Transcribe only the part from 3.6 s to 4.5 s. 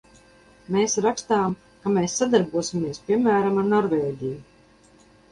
ar Norvēģiju.